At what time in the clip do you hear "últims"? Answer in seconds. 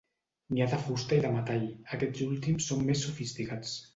2.29-2.65